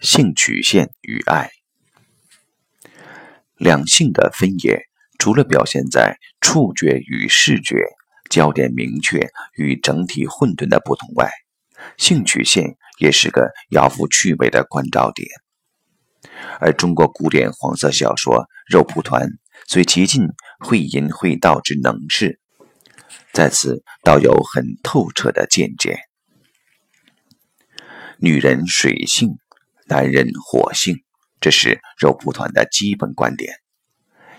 [0.00, 1.50] 性曲线与爱，
[3.56, 4.82] 两性的分野，
[5.18, 7.76] 除了表现在触觉与视觉
[8.28, 11.30] 焦点明确与整体混沌的不同外，
[11.96, 15.26] 性曲线也是个要富趣味的关照点。
[16.60, 18.34] 而中国古典黄色小说
[18.70, 19.28] 《肉蒲团》
[19.66, 22.40] 虽极尽会淫会道之能事，
[23.32, 25.98] 在此倒有很透彻的见解。
[28.18, 29.38] 女人水性。
[29.86, 30.96] 男人火性，
[31.40, 33.54] 这是肉蒲团的基本观点。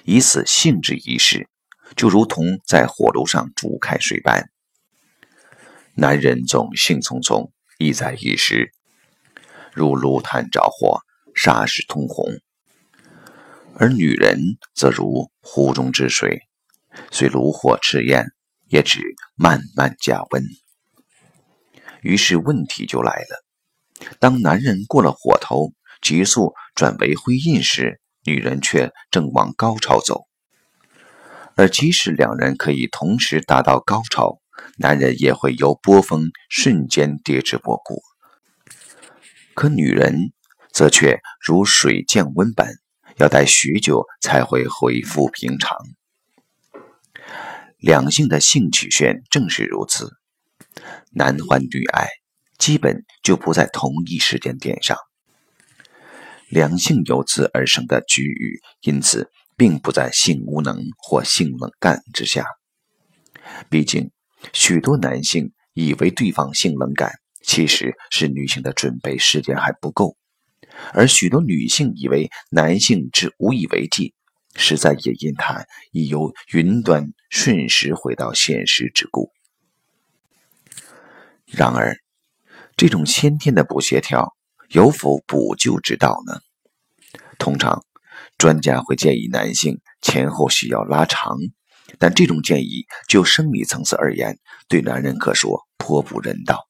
[0.04, 1.48] 以此性质一事，
[1.96, 4.50] 就如同在火炉上煮开水般。
[5.94, 8.72] 男人总性匆匆，意在一时，
[9.72, 11.02] 如炉炭着火，
[11.36, 12.40] 霎时通红；
[13.76, 14.40] 而女人
[14.74, 16.42] 则如壶中之水，
[17.12, 18.26] 虽炉火炽焰，
[18.68, 19.00] 也只
[19.36, 20.44] 慢慢加温。
[22.02, 23.45] 于是问题就来了。
[24.20, 30.26] 当男人过了火头，急速转为灰印时，女人却正往高潮走。
[31.56, 34.40] 而即使两人可以同时达到高潮，
[34.78, 38.02] 男人也会由波峰瞬间跌至波谷。
[39.54, 40.34] 可女人
[40.74, 42.76] 则却如水降温般，
[43.16, 45.78] 要待许久才会恢复平常。
[47.78, 50.12] 两性的性曲线正是如此，
[51.12, 52.10] 男欢女爱。
[52.66, 54.98] 基本就不在同一时间点上，
[56.50, 62.44] 两性由此而生的局域，因此并不在性无能或性冷感之下。
[63.70, 64.10] 毕竟，
[64.52, 67.12] 许多男性以为对方性冷感，
[67.44, 70.18] 其实是女性的准备时间还不够；
[70.92, 74.16] 而许多女性以为男性之无以为继，
[74.56, 79.30] 实在也因他已由云端瞬时回到现实之故。
[81.46, 81.96] 然而，
[82.78, 84.36] 这种先天的不协调
[84.70, 86.40] 有否补救之道呢？
[87.38, 87.84] 通常，
[88.38, 91.38] 专家会建议男性前后需要拉长，
[92.00, 94.38] 但这种建议就生理层次而言，
[94.68, 96.68] 对男人可说颇不人道。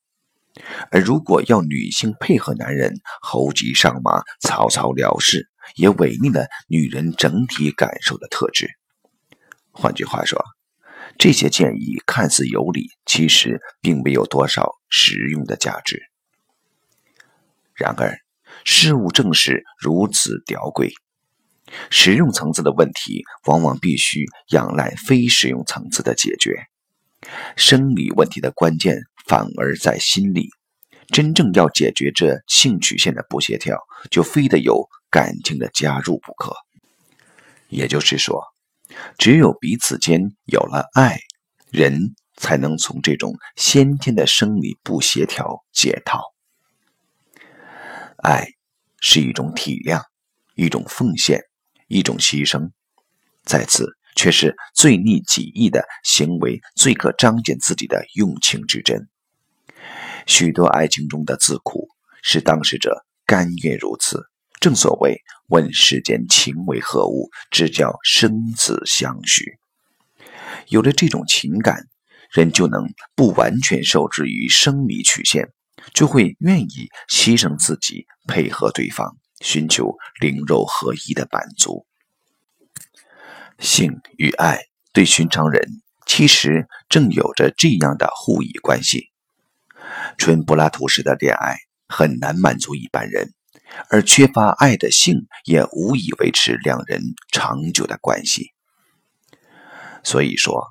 [0.92, 8.70] 而如果要女性配合男人猴急上马、草草了事，也违逆了女人整体感受的特质。
[9.72, 10.42] 换句话说，
[11.18, 16.02] 这些建议看似有理，其实并没有多少实用的价值。
[17.74, 18.18] 然而，
[18.64, 20.92] 事物正是如此吊诡，
[21.90, 26.66] 实用层次的问题往往必须仰赖非实用层次的解决。
[27.56, 28.98] 生理问题的关键
[29.28, 30.50] 反而在心理，
[31.08, 33.80] 真正要解决这性曲线的不协调，
[34.12, 36.54] 就非得有感情的加入不可。
[37.70, 38.55] 也就是说。
[39.18, 41.20] 只有彼此间有了爱，
[41.72, 46.22] 人才能从这种先天的生理不协调解套。
[48.18, 48.48] 爱
[49.00, 50.02] 是一种体谅，
[50.56, 51.42] 一种奉献，
[51.88, 52.72] 一种牺牲，
[53.44, 59.08] 在此却是最逆己意的行为，最可彰显自己的用情之真。
[60.26, 61.88] 许多爱情中的自苦，
[62.24, 64.24] 是当事者甘愿如此。
[64.66, 69.60] 正所谓“问世间情为何物，只叫生死相许”。
[70.70, 71.84] 有了这种情感，
[72.32, 75.50] 人就能不完全受制于生理曲线，
[75.94, 81.86] 就会愿意牺牲自己，配合对方，寻求灵肉合一的满足。
[83.60, 84.62] 性与爱
[84.94, 89.12] 对寻常人其实正有着这样的互益关系。
[90.18, 91.56] 纯柏拉图式的恋爱
[91.88, 93.32] 很难满足一般人。
[93.90, 98.52] 而缺乏爱的性也无以维持两人长久的关系。
[100.04, 100.68] 所以说，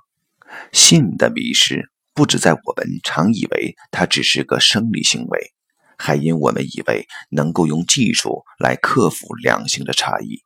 [0.73, 5.53] 性的迷失不止在我们常以为它只是个生理行为，
[5.99, 10.43] 还因我们以为能够用技术来克服两性的差异。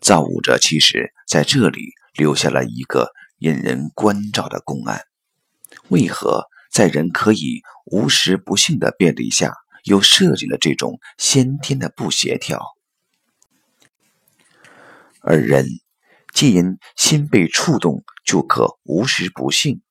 [0.00, 5.02] 造物者其实在这里留下了一个引人关照的公案：
[5.88, 9.54] 为何在人可以无时不幸的便利下？
[9.84, 12.60] 又设计了这种先天的不协调，
[15.20, 15.66] 而人
[16.32, 19.82] 既因心被触动就可无时不幸，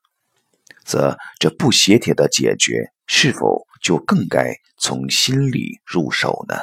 [0.86, 6.56] 则这不协调的解决是否就更该从心里入手呢？